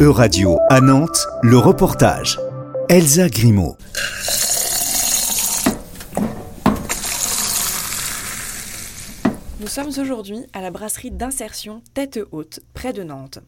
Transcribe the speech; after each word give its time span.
E-Radio 0.00 0.58
à 0.70 0.80
Nantes, 0.80 1.24
le 1.42 1.56
reportage. 1.56 2.40
Elsa 2.88 3.28
Grimaud. 3.28 3.76
Nous 9.60 9.68
sommes 9.68 9.90
aujourd'hui 9.96 10.46
à 10.52 10.62
la 10.62 10.72
brasserie 10.72 11.12
d'insertion 11.12 11.80
Tête 11.94 12.18
Haute, 12.32 12.58
près 12.74 12.92
de 12.92 13.04
Nantes. 13.04 13.38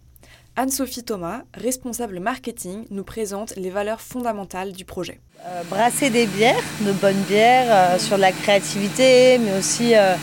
Anne-Sophie 0.55 1.03
Thomas, 1.03 1.43
responsable 1.53 2.21
marketing, 2.21 2.85
nous 2.91 3.05
présente 3.05 3.57
les 3.57 3.71
valeurs 3.71 4.01
fondamentales 4.01 4.71
du 4.71 4.85
projet. 4.85 5.21
Euh, 5.47 5.65
brasser 5.69 6.11
des 6.11 6.27
bières, 6.27 6.63
de 6.83 6.93
bonnes 6.93 7.23
bières, 7.29 7.67
euh, 7.69 7.99
sur 7.99 8.19
la 8.19 8.31
créativité, 8.31 9.39
mais 9.39 9.59
aussi 9.59 9.97
euh, 9.97 10.15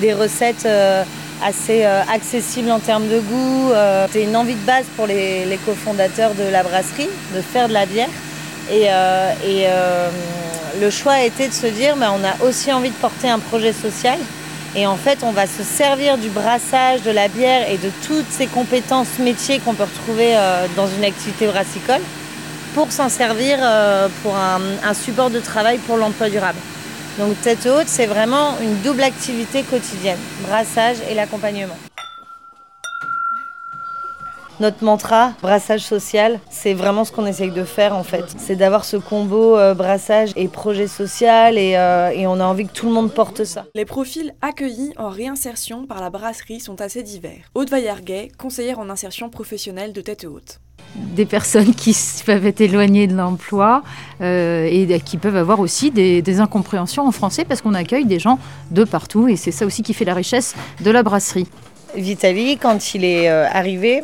des 0.00 0.12
recettes 0.12 0.66
euh, 0.66 1.04
assez 1.42 1.84
euh, 1.84 2.02
accessibles 2.12 2.70
en 2.70 2.78
termes 2.78 3.08
de 3.08 3.20
goût. 3.20 3.70
Euh, 3.72 4.06
C'était 4.06 4.24
une 4.24 4.36
envie 4.36 4.54
de 4.54 4.66
base 4.66 4.84
pour 4.96 5.06
les, 5.06 5.58
cofondateurs 5.66 6.34
de 6.34 6.44
la 6.44 6.62
brasserie 6.62 7.08
de 7.34 7.40
faire 7.40 7.68
de 7.68 7.74
la 7.74 7.86
bière. 7.86 8.08
Et, 8.70 8.86
euh, 8.88 10.10
le 10.80 10.88
choix 10.88 11.14
a 11.14 11.24
été 11.24 11.48
de 11.48 11.52
se 11.52 11.66
dire, 11.66 11.96
on 11.98 12.24
a 12.24 12.48
aussi 12.48 12.72
envie 12.72 12.90
de 12.90 12.94
porter 12.94 13.28
un 13.28 13.40
projet 13.40 13.72
social. 13.72 14.18
Et 14.76 14.86
en 14.86 14.96
fait, 14.96 15.18
on 15.24 15.32
va 15.32 15.46
se 15.46 15.64
servir 15.64 16.16
du 16.16 16.28
brassage, 16.28 17.02
de 17.02 17.10
la 17.10 17.26
bière 17.26 17.68
et 17.68 17.76
de 17.76 17.90
toutes 18.06 18.30
ces 18.30 18.46
compétences 18.46 19.18
métiers 19.18 19.58
qu'on 19.58 19.74
peut 19.74 19.82
retrouver 19.82 20.36
dans 20.76 20.86
une 20.86 21.04
activité 21.04 21.48
brassicole 21.48 22.00
pour 22.74 22.92
s'en 22.92 23.08
servir 23.08 23.58
pour 24.22 24.36
un 24.36 24.94
support 24.94 25.30
de 25.30 25.40
travail 25.40 25.78
pour 25.78 25.96
l'emploi 25.96 26.30
durable. 26.30 26.58
Donc 27.20 27.38
tête 27.42 27.66
haute, 27.66 27.86
c'est 27.86 28.06
vraiment 28.06 28.58
une 28.62 28.80
double 28.80 29.02
activité 29.02 29.62
quotidienne, 29.62 30.16
brassage 30.48 30.96
et 31.10 31.14
l'accompagnement. 31.14 31.74
Notre 34.58 34.82
mantra, 34.82 35.34
brassage 35.42 35.82
social, 35.82 36.40
c'est 36.50 36.72
vraiment 36.72 37.04
ce 37.04 37.12
qu'on 37.12 37.26
essaye 37.26 37.50
de 37.50 37.64
faire 37.64 37.94
en 37.94 38.04
fait. 38.04 38.24
C'est 38.38 38.56
d'avoir 38.56 38.86
ce 38.86 38.96
combo 38.96 39.58
euh, 39.58 39.74
brassage 39.74 40.30
et 40.34 40.48
projet 40.48 40.86
social 40.86 41.58
et, 41.58 41.76
euh, 41.76 42.08
et 42.08 42.26
on 42.26 42.40
a 42.40 42.44
envie 42.44 42.66
que 42.66 42.72
tout 42.72 42.86
le 42.86 42.92
monde 42.92 43.12
porte 43.12 43.44
ça. 43.44 43.66
Les 43.74 43.84
profils 43.84 44.32
accueillis 44.40 44.94
en 44.96 45.10
réinsertion 45.10 45.86
par 45.86 46.00
la 46.00 46.08
brasserie 46.08 46.60
sont 46.60 46.80
assez 46.80 47.02
divers. 47.02 47.50
Aude 47.54 47.68
Vaillarguet, 47.68 48.28
conseillère 48.38 48.78
en 48.78 48.88
insertion 48.88 49.28
professionnelle 49.28 49.92
de 49.92 50.00
Tête 50.00 50.24
Haute. 50.24 50.58
Des 50.94 51.26
personnes 51.26 51.74
qui 51.74 51.96
peuvent 52.24 52.46
être 52.46 52.60
éloignées 52.60 53.06
de 53.06 53.16
l'emploi 53.16 53.82
euh, 54.20 54.68
et 54.70 55.00
qui 55.00 55.16
peuvent 55.16 55.36
avoir 55.36 55.60
aussi 55.60 55.90
des, 55.90 56.40
incompréhensions 56.40 57.06
en 57.06 57.12
français 57.12 57.44
parce 57.44 57.60
qu'on 57.60 57.74
accueille 57.74 58.04
des 58.04 58.18
gens 58.18 58.38
de 58.70 58.84
partout 58.84 59.28
et 59.28 59.36
c'est 59.36 59.50
ça 59.50 59.66
aussi 59.66 59.82
qui 59.82 59.94
fait 59.94 60.04
la 60.04 60.14
richesse 60.14 60.54
de 60.80 60.90
la 60.90 61.02
brasserie. 61.02 61.48
Vitali, 61.96 62.56
quand 62.56 62.94
il 62.94 63.04
est 63.04 63.28
euh, 63.28 63.46
arrivé, 63.50 64.02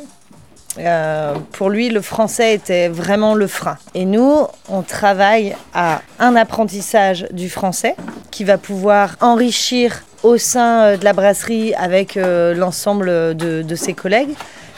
euh, 0.79 1.35
pour 1.53 1.71
lui, 1.71 1.89
le 1.89 2.01
français 2.01 2.55
était 2.55 2.89
vraiment 2.89 3.35
le 3.35 3.47
frein. 3.47 3.79
Et 3.95 4.05
nous, 4.05 4.47
on 4.69 4.83
travaille 4.83 5.55
à 5.73 6.03
un 6.19 6.35
apprentissage 6.35 7.27
du 7.31 7.49
français 7.49 7.95
qui 8.31 8.45
va 8.45 8.59
pouvoir 8.59 9.17
enrichir 9.21 10.03
au 10.25 10.37
sein 10.37 10.97
de 10.97 11.05
la 11.05 11.13
brasserie 11.13 11.73
avec 11.75 12.17
l'ensemble 12.17 13.37
de 13.37 13.75
ses 13.77 13.95
collègues. 13.95 14.35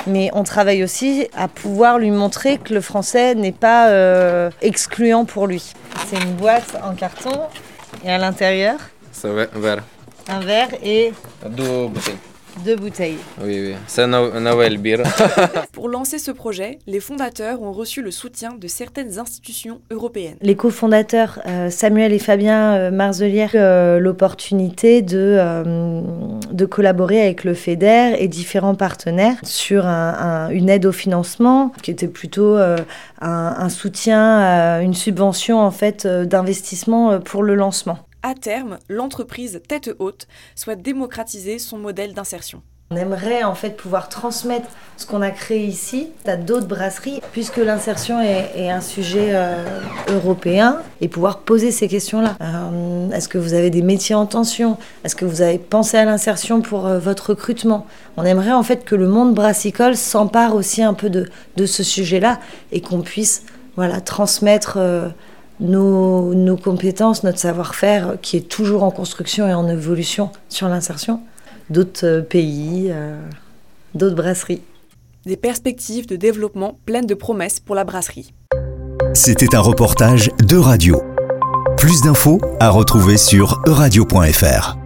Mais 0.06 0.30
on 0.32 0.44
travaille 0.44 0.82
aussi 0.84 1.28
à 1.36 1.48
pouvoir 1.48 1.98
lui 1.98 2.10
montrer 2.10 2.58
que 2.58 2.72
le 2.72 2.80
français 2.80 3.34
n'est 3.34 3.52
pas 3.52 3.88
euh, 3.88 4.50
excluant 4.62 5.24
pour 5.24 5.46
lui. 5.46 5.72
C'est 6.06 6.16
une 6.22 6.34
boîte 6.34 6.77
en 6.82 6.94
carton 6.94 7.41
et 8.04 8.10
à 8.10 8.19
l'intérieur, 8.19 8.76
C'est 9.12 9.28
ver- 9.28 9.48
vert. 9.54 9.82
un 10.28 10.41
verre 10.41 10.69
et 10.82 11.12
Deux 11.46 11.88
bouteilles. 11.88 12.16
Deux 12.64 12.77
bouteilles. 12.77 13.19
Oui, 13.42 13.69
oui. 13.70 13.75
C'est 13.87 14.06
No- 14.06 14.39
Noël 14.41 14.78
Beer. 14.78 15.03
Pour 15.73 15.89
lancer 15.89 16.19
ce 16.19 16.31
projet, 16.31 16.78
les 16.87 17.00
fondateurs 17.00 17.62
ont 17.62 17.73
reçu 17.73 18.03
le 18.03 18.11
soutien 18.11 18.55
de 18.59 18.67
certaines 18.69 19.19
institutions 19.19 19.81
européennes. 19.91 20.37
Les 20.42 20.56
cofondateurs 20.56 21.41
euh, 21.47 21.70
Samuel 21.70 22.12
et 22.12 22.19
Fabien 22.19 22.75
euh, 22.75 22.91
Marzelière 22.91 23.53
euh, 23.55 23.98
l'opportunité 23.98 25.03
de, 25.03 25.37
euh, 25.38 26.00
de 26.53 26.65
collaborer 26.66 27.22
avec 27.22 27.44
le 27.44 27.55
FEDER 27.55 28.16
et 28.19 28.28
différents 28.28 28.75
partenaires 28.75 29.37
sur 29.44 29.87
un- 29.87 30.15
un- 30.19 30.50
une 30.50 30.69
aide 30.69 30.87
au 30.87 30.93
financement 30.93 31.72
qui 31.82 31.91
était 31.91 32.09
plutôt 32.09 32.56
euh, 32.56 32.77
un, 33.21 33.55
un 33.59 33.69
soutien, 33.69 34.41
euh, 34.41 34.81
une 34.81 34.94
subvention 34.94 35.61
en 35.61 35.71
fait 35.71 36.06
euh, 36.06 36.25
d'investissement 36.25 37.21
pour 37.21 37.43
le 37.43 37.55
lancement. 37.55 37.99
À 38.25 38.34
terme, 38.34 38.79
l'entreprise 38.89 39.61
Tête 39.69 39.91
Haute 40.01 40.27
souhaite 40.56 40.83
démocratiser 40.83 41.61
son 41.61 41.79
modèle 41.79 42.15
d'insertion. 42.15 42.62
On 42.91 42.97
aimerait 42.97 43.45
en 43.45 43.55
fait 43.55 43.77
pouvoir 43.77 44.09
transmettre 44.09 44.67
ce 44.97 45.06
qu'on 45.06 45.23
a 45.23 45.31
créé 45.31 45.67
ici 45.67 46.09
à 46.27 46.37
d'autres 46.37 46.67
brasseries, 46.67 47.21
puisque 47.33 47.59
l'insertion 47.59 48.21
est, 48.21 48.71
un 48.71 48.81
sujet 48.81 49.29
euh, 49.34 49.81
européen, 50.09 50.79
et 51.01 51.06
pouvoir 51.06 51.41
poser 51.41 51.71
ces 51.71 51.87
questions-là. 51.87 52.37
Euh, 52.41 53.11
Est-ce 53.11 53.29
que 53.29 53.39
vous 53.39 53.55
avez 53.55 53.71
des 53.71 53.83
métiers 53.83 54.17
en 54.17 54.27
tension? 54.27 54.79
Est-ce 55.05 55.15
que 55.15 55.25
vous 55.27 55.43
avez 55.43 55.59
pensé 55.59 55.97
à 55.97 56.05
l'insertion 56.05 56.61
pour 56.61 56.87
euh, 56.87 56.99
votre 56.99 57.31
recrutement? 57.31 57.87
On 58.17 58.25
aimerait 58.25 58.53
en 58.53 58.65
fait 58.65 58.85
que 58.85 58.97
le 58.97 59.06
monde 59.06 59.33
brassicole 59.35 59.95
s'empare 59.95 60.56
aussi 60.56 60.83
un 60.83 60.95
peu 60.95 61.11
de, 61.11 61.29
de 61.56 61.67
ce 61.67 61.85
sujet-là 61.85 62.41
et 62.73 62.81
qu'on 62.81 63.03
puisse 63.03 63.45
voilà, 63.77 64.00
transmettre 64.00 64.79
nos, 65.60 66.34
nos 66.34 66.56
compétences, 66.56 67.24
notre 67.24 67.38
savoir-faire, 67.38 68.16
qui 68.22 68.36
est 68.36 68.48
toujours 68.48 68.82
en 68.82 68.91
construction 68.91 69.48
et 69.48 69.54
en 69.54 69.69
évolution 69.69 70.30
sur 70.48 70.69
l'insertion 70.69 71.20
d'autres 71.70 72.06
euh, 72.06 72.22
pays, 72.22 72.88
euh, 72.91 73.20
d'autres 73.94 74.16
brasseries. 74.16 74.62
Des 75.26 75.36
perspectives 75.36 76.06
de 76.06 76.16
développement 76.16 76.78
pleines 76.86 77.06
de 77.06 77.14
promesses 77.14 77.60
pour 77.60 77.74
la 77.74 77.84
brasserie. 77.84 78.32
C'était 79.14 79.54
un 79.54 79.60
reportage 79.60 80.30
de 80.42 80.56
radio. 80.56 81.02
Plus 81.76 82.00
d'infos 82.02 82.40
à 82.60 82.70
retrouver 82.70 83.16
sur 83.16 83.60
euradio.fr. 83.66 84.78